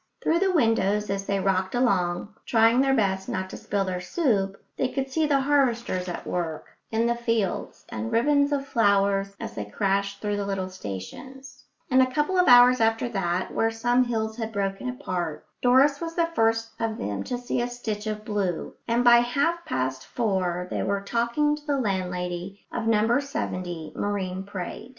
[0.23, 4.57] Through the windows, as they rocked along, trying their best not to spill their soup,
[4.75, 9.53] they could see the harvesters at work in the fields, and ribbons of flowers as
[9.53, 14.03] they crashed through the little stations; and a couple of hours after that, where some
[14.05, 18.25] hills had broken apart, Doris was the first of them to see a stitch of
[18.25, 23.93] blue; and by half past four they were talking to the landlady of number 70
[23.95, 24.89] Marine Parade.